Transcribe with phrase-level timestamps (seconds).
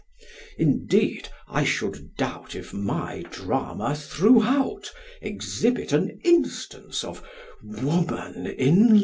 [0.57, 7.23] Indeed I should doubt if my drama throughout Exhibit an instance of
[7.61, 8.99] woman in love!"